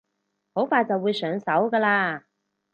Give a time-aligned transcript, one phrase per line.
[0.55, 2.23] 好快就會上手㗎喇